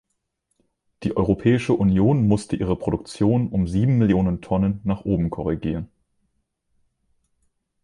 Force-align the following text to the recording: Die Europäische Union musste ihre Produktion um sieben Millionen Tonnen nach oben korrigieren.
Die 1.03 1.15
Europäische 1.15 1.73
Union 1.73 2.27
musste 2.27 2.55
ihre 2.55 2.75
Produktion 2.75 3.49
um 3.49 3.67
sieben 3.67 3.99
Millionen 3.99 4.41
Tonnen 4.41 4.81
nach 4.83 5.05
oben 5.05 5.29
korrigieren. 5.29 5.91